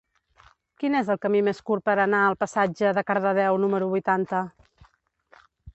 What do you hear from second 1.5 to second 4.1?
curt per anar al passatge de Cardedeu número